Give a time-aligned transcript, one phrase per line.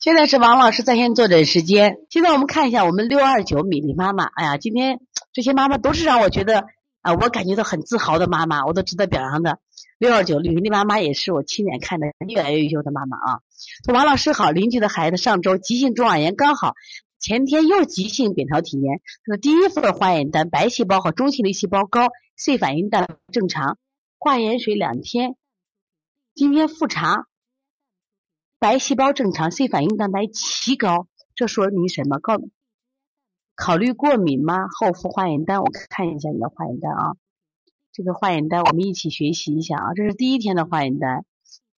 [0.00, 1.98] 现在是王老师在线坐诊时间。
[2.08, 4.24] 现在我们看一下我们六二九米粒妈妈。
[4.24, 4.98] 哎呀，今天
[5.34, 6.64] 这些妈妈都是让我觉得
[7.02, 9.58] 啊，我感觉到很自豪的妈妈，我都值得表扬的。
[9.98, 13.40] 六二九米粒妈妈也是我亲眼看的越来越优秀的妈妈啊。
[13.84, 16.72] 说王老师好，邻居的孩子上周急性中耳炎刚好，
[17.18, 19.02] 前天又急性扁桃体炎。
[19.26, 22.08] 他的第一份化验单，白细胞和中性粒细胞高
[22.38, 23.76] ，C 反应蛋正常，
[24.18, 25.36] 化盐水两天。
[26.34, 27.26] 今天复查。
[28.60, 32.18] 白细胞正常，C 反应蛋白奇高，这说明什么？
[32.18, 32.38] 告
[33.54, 34.68] 考虑过敏吗？
[34.68, 37.16] 后复化验单，我看一下你的化验单啊。
[37.90, 39.94] 这个化验单我们一起学习一下啊。
[39.94, 41.24] 这是第一天的化验单，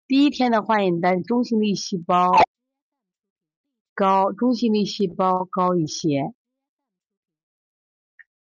[0.07, 2.33] 第一天的化验单中性粒细胞
[3.95, 6.33] 高，中性粒细胞高一些，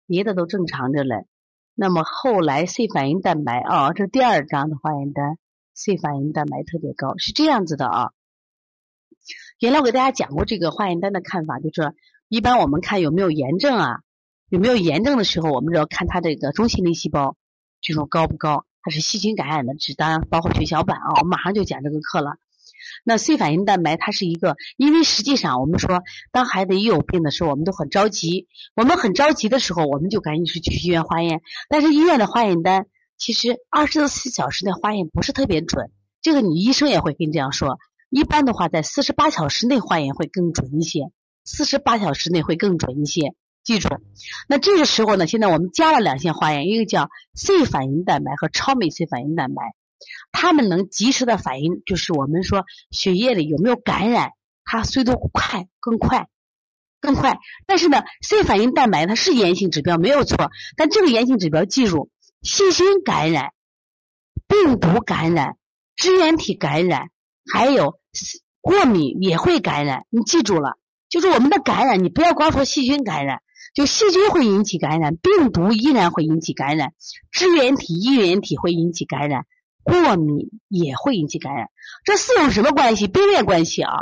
[0.07, 1.27] 别的都正常着嘞。
[1.75, 5.39] 那么后来 C 反应蛋白啊，这第二张的化验单
[5.75, 8.13] ，C 反应蛋白特别高，是这样子的啊。
[9.61, 11.95] 原来我给大家讲过这个化验单的看法，就是
[12.29, 14.01] 一般我们看有没有炎症啊，
[14.49, 17.37] 有没有炎症的时候，我们就要看它这个中性粒细胞
[17.81, 22.37] 这种高不高，它是细菌感染的，指当包括血小板啊，我马上就讲这个课了。
[23.05, 35.91] 那 C 反应蛋白它是一个，因为实际上我们说，当孩子一有病的时候，我们都很着急，我们很着急的时候，我们就赶紧是去医院化验，但是医院的化验单其实二十四小时内化验不是特别准，
[36.23, 37.79] 这个你医生也会跟你这样说。
[38.11, 41.11] 一般的话，在四十八小时内化验会更准一些，
[41.45, 43.35] 四十八小时内会更准一些。
[43.65, 43.89] 记住，
[44.49, 49.75] 那这个时候呢，现在我们加了两项化验，一个叫 C 反应蛋白和超酶 C 反应蛋白，
[50.33, 54.31] 它们能及时的反应，就是我们说血液里有没有感染，
[54.65, 56.29] 它速度快，更快，
[56.99, 57.39] 更快。
[57.67, 62.09] 但是呢，C 反应蛋白它是炎性指标没有错，但这个炎性指标记住，
[62.41, 63.51] 细菌感染、
[64.47, 65.59] 病毒感染、
[65.95, 67.11] 支原体感染。
[67.53, 67.99] 还有
[68.61, 70.77] 过敏也会感染，你记住了，
[71.09, 73.41] 就是我们的感染，你不要光说细菌感染，
[73.75, 76.93] 就细菌会引起感染，病毒依然会引起感染，
[77.31, 79.45] 支原体、衣原体会引起感染，
[79.83, 81.69] 过敏也会引起感染。
[82.05, 83.07] 这四种什么关系？
[83.07, 83.93] 并列关系啊！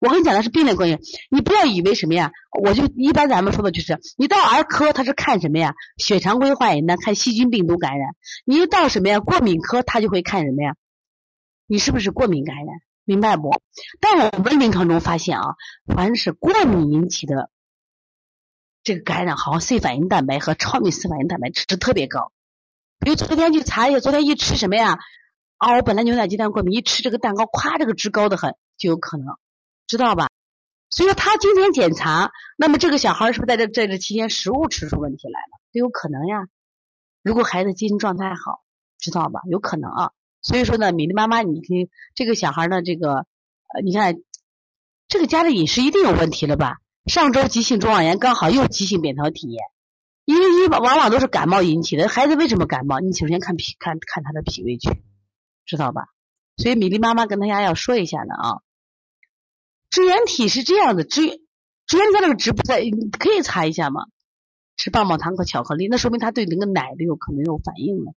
[0.00, 0.98] 我跟你讲的是并列关系，
[1.30, 2.32] 你不要以为什么呀？
[2.60, 5.74] 我就一般咱们说的就是，你到儿科他是看什么呀？
[5.98, 8.14] 血常规化验单看细菌、病毒感染，
[8.44, 9.20] 你一到什么呀？
[9.20, 10.74] 过敏科他就会看什么呀？
[11.70, 12.66] 你是不是过敏感染？
[13.04, 13.62] 明白不？
[14.00, 15.54] 但我们临床中发现啊，
[15.86, 17.48] 凡是过敏引起的
[18.82, 22.32] 这个感染，好像 C 反应蛋白和超敏 C 反应蛋白值特别高。
[22.98, 24.98] 比如昨天去查一下，昨天一吃什么呀？
[25.58, 29.36] 啊，我本来牛奶鸡蛋过敏，一吃这个蛋糕，夸，这个值高的很，就有可能，
[29.86, 30.28] 知道吧？
[30.90, 35.60] 所以说他今天检查，那么这个小孩是不是在这在这期间食物吃出问题来了？
[35.72, 36.48] 都有可能呀。
[37.22, 38.64] 如果孩子精神状态好，
[38.98, 39.42] 知道吧？
[39.48, 40.10] 有可能啊。
[40.42, 43.26] 所以说呢，米粒妈妈，你听这个小孩呢，这个
[43.74, 44.16] 呃，你看
[45.08, 46.78] 这个家的饮食一定有问题了吧？
[47.06, 49.62] 上周急性中耳炎刚好又急性扁桃体炎，
[50.24, 52.08] 因为一往往都是感冒引起的。
[52.08, 53.00] 孩子为什么感冒？
[53.00, 55.02] 你首先看脾，看看他的脾胃去，
[55.66, 56.06] 知道吧？
[56.56, 58.60] 所以米粒妈妈跟大家要说一下呢啊，
[59.90, 61.22] 支原体是这样的，支
[61.86, 64.06] 支原体那个值不在，你可以查一下嘛。
[64.76, 68.14] 吃棒棒糖和巧克力，那说明他对那个奶都有可能有反应了。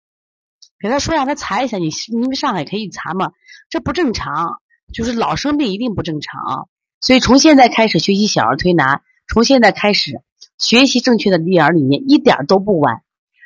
[0.83, 3.31] 给他说让他查一下，你因为上海可以查嘛，
[3.71, 4.61] 这不正常，
[4.93, 6.69] 就是老生病一定不正常，
[7.01, 10.21] 所以从现在开始学习小儿推拿，从现在开始
[10.59, 13.03] 学习正确的育儿理念一点都不晚。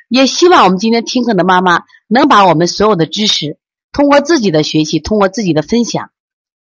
[0.08, 3.58] 也希望我们今天听课的妈妈能把我们所有的知识
[3.92, 6.10] 通过自己的学习，通过自己的分享，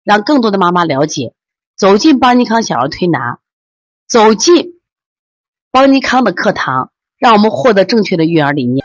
[0.02, 1.34] 让更多的妈妈了解，
[1.76, 3.38] 走进邦尼康小儿推拿，
[4.08, 4.80] 走进
[5.70, 8.84] 邦尼康的课堂，让我们获得正确的育儿理念。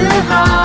[0.00, 0.59] 自豪。